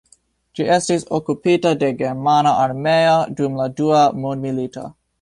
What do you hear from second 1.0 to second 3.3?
okupita de Germana armeo